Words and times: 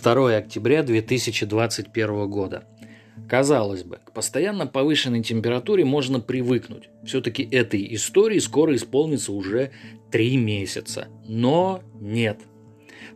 2 0.00 0.36
октября 0.36 0.82
2021 0.82 2.28
года. 2.28 2.64
Казалось 3.28 3.82
бы, 3.82 3.98
к 4.04 4.12
постоянно 4.12 4.66
повышенной 4.66 5.22
температуре 5.22 5.84
можно 5.84 6.20
привыкнуть. 6.20 6.90
Все-таки 7.04 7.42
этой 7.50 7.94
истории 7.94 8.38
скоро 8.38 8.76
исполнится 8.76 9.32
уже 9.32 9.72
три 10.10 10.36
месяца. 10.36 11.08
Но 11.26 11.82
нет. 12.00 12.38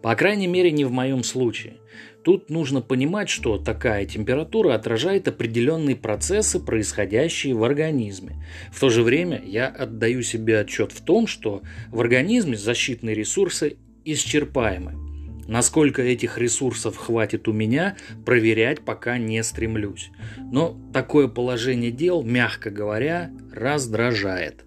По 0.02 0.14
крайней 0.16 0.46
мере, 0.46 0.70
не 0.70 0.84
в 0.84 0.90
моем 0.90 1.22
случае. 1.22 1.76
Тут 2.24 2.50
нужно 2.50 2.80
понимать, 2.82 3.28
что 3.28 3.58
такая 3.58 4.04
температура 4.04 4.74
отражает 4.74 5.28
определенные 5.28 5.96
процессы, 5.96 6.58
происходящие 6.58 7.54
в 7.54 7.62
организме. 7.64 8.44
В 8.72 8.80
то 8.80 8.90
же 8.90 9.02
время 9.02 9.40
я 9.44 9.68
отдаю 9.68 10.22
себе 10.22 10.60
отчет 10.60 10.92
в 10.92 11.02
том, 11.02 11.26
что 11.26 11.62
в 11.88 12.00
организме 12.00 12.56
защитные 12.56 13.14
ресурсы 13.14 13.76
исчерпаемы. 14.04 15.09
Насколько 15.50 16.02
этих 16.02 16.38
ресурсов 16.38 16.96
хватит 16.96 17.48
у 17.48 17.52
меня, 17.52 17.96
проверять 18.24 18.82
пока 18.82 19.18
не 19.18 19.42
стремлюсь. 19.42 20.12
Но 20.38 20.76
такое 20.92 21.26
положение 21.26 21.90
дел, 21.90 22.22
мягко 22.22 22.70
говоря, 22.70 23.32
раздражает. 23.52 24.64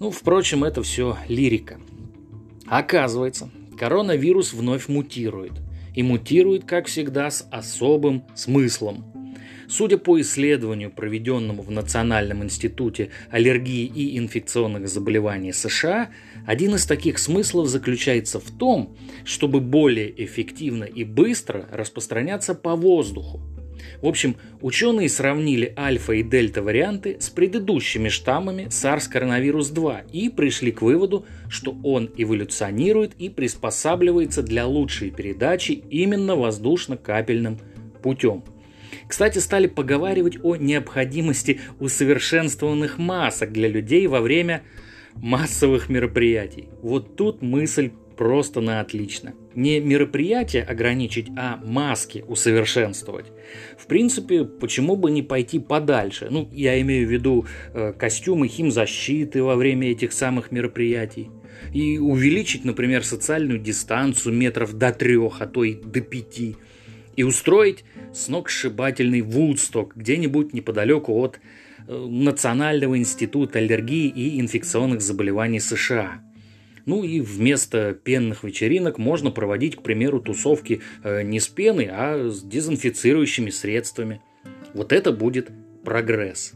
Ну, 0.00 0.10
впрочем, 0.10 0.64
это 0.64 0.82
все 0.82 1.16
лирика. 1.28 1.78
Оказывается, 2.66 3.50
коронавирус 3.78 4.52
вновь 4.52 4.88
мутирует. 4.88 5.52
И 5.94 6.02
мутирует, 6.02 6.64
как 6.64 6.86
всегда, 6.86 7.30
с 7.30 7.46
особым 7.52 8.24
смыслом. 8.34 9.04
Судя 9.68 9.98
по 9.98 10.20
исследованию, 10.20 10.90
проведенному 10.90 11.62
в 11.62 11.70
Национальном 11.70 12.44
институте 12.44 13.10
аллергии 13.30 13.84
и 13.84 14.16
инфекционных 14.18 14.88
заболеваний 14.88 15.52
США, 15.52 16.10
один 16.46 16.76
из 16.76 16.86
таких 16.86 17.18
смыслов 17.18 17.68
заключается 17.68 18.38
в 18.38 18.50
том, 18.50 18.96
чтобы 19.24 19.60
более 19.60 20.24
эффективно 20.24 20.84
и 20.84 21.02
быстро 21.04 21.66
распространяться 21.72 22.54
по 22.54 22.76
воздуху. 22.76 23.40
В 24.02 24.06
общем, 24.06 24.36
ученые 24.60 25.08
сравнили 25.08 25.72
альфа 25.76 26.12
и 26.12 26.22
дельта 26.22 26.62
варианты 26.62 27.16
с 27.20 27.28
предыдущими 27.28 28.08
штаммами 28.08 28.68
SARS-CoV-2 28.70 30.10
и 30.12 30.28
пришли 30.28 30.72
к 30.72 30.82
выводу, 30.82 31.26
что 31.48 31.76
он 31.82 32.10
эволюционирует 32.16 33.14
и 33.18 33.28
приспосабливается 33.28 34.42
для 34.42 34.66
лучшей 34.66 35.10
передачи 35.10 35.72
именно 35.72 36.36
воздушно-капельным 36.36 37.58
путем– 38.02 38.44
кстати, 39.08 39.38
стали 39.38 39.66
поговаривать 39.66 40.38
о 40.42 40.56
необходимости 40.56 41.60
усовершенствованных 41.78 42.98
масок 42.98 43.52
для 43.52 43.68
людей 43.68 44.06
во 44.06 44.20
время 44.20 44.62
массовых 45.14 45.88
мероприятий. 45.88 46.68
Вот 46.82 47.16
тут 47.16 47.42
мысль 47.42 47.90
просто 48.16 48.60
на 48.60 48.80
отлично. 48.80 49.34
Не 49.54 49.78
мероприятие 49.80 50.62
ограничить, 50.62 51.28
а 51.36 51.58
маски 51.64 52.24
усовершенствовать. 52.26 53.26
В 53.78 53.86
принципе, 53.86 54.44
почему 54.44 54.96
бы 54.96 55.10
не 55.10 55.22
пойти 55.22 55.58
подальше? 55.58 56.28
Ну, 56.30 56.48
я 56.52 56.80
имею 56.80 57.06
в 57.06 57.10
виду 57.10 57.46
э, 57.74 57.92
костюмы 57.92 58.48
химзащиты 58.48 59.42
во 59.42 59.54
время 59.54 59.90
этих 59.90 60.12
самых 60.12 60.50
мероприятий. 60.50 61.30
И 61.72 61.98
увеличить, 61.98 62.64
например, 62.64 63.04
социальную 63.04 63.58
дистанцию 63.58 64.34
метров 64.34 64.74
до 64.74 64.92
трех, 64.92 65.40
а 65.40 65.46
то 65.46 65.64
и 65.64 65.74
до 65.74 66.00
пяти– 66.00 66.56
и 67.16 67.22
устроить 67.22 67.84
сногсшибательный 68.12 69.22
Вудсток 69.22 69.96
где-нибудь 69.96 70.52
неподалеку 70.52 71.14
от 71.14 71.40
э, 71.88 71.96
Национального 71.96 72.96
института 72.96 73.58
аллергии 73.58 74.08
и 74.08 74.40
инфекционных 74.40 75.00
заболеваний 75.00 75.60
США. 75.60 76.22
Ну 76.84 77.02
и 77.02 77.20
вместо 77.20 77.94
пенных 77.94 78.44
вечеринок 78.44 78.98
можно 78.98 79.30
проводить, 79.30 79.76
к 79.76 79.82
примеру, 79.82 80.20
тусовки 80.20 80.82
э, 81.02 81.22
не 81.22 81.40
с 81.40 81.48
пеной, 81.48 81.88
а 81.90 82.30
с 82.30 82.42
дезинфицирующими 82.42 83.50
средствами. 83.50 84.20
Вот 84.72 84.92
это 84.92 85.10
будет 85.10 85.50
прогресс. 85.84 86.52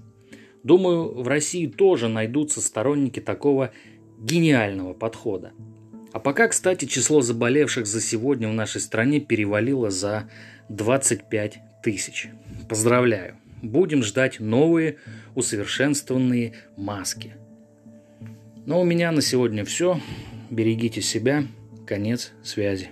Думаю, 0.62 1.22
в 1.22 1.26
России 1.26 1.66
тоже 1.66 2.08
найдутся 2.08 2.60
сторонники 2.60 3.18
такого 3.20 3.72
гениального 4.18 4.92
подхода. 4.92 5.52
А 6.12 6.18
пока, 6.18 6.48
кстати, 6.48 6.86
число 6.86 7.22
заболевших 7.22 7.86
за 7.86 8.00
сегодня 8.00 8.48
в 8.48 8.52
нашей 8.52 8.80
стране 8.80 9.20
перевалило 9.20 9.90
за 9.90 10.28
25 10.68 11.58
тысяч. 11.82 12.28
Поздравляю! 12.68 13.36
Будем 13.62 14.02
ждать 14.02 14.40
новые 14.40 14.96
усовершенствованные 15.34 16.54
маски. 16.76 17.34
Но 18.66 18.80
у 18.80 18.84
меня 18.84 19.12
на 19.12 19.20
сегодня 19.20 19.64
все. 19.64 20.00
Берегите 20.50 21.02
себя. 21.02 21.44
Конец 21.86 22.32
связи. 22.42 22.90